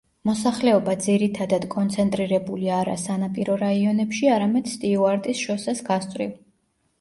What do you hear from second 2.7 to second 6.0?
არა სანაპირო რაიონებში, არამედ სტიუარტის შოსეს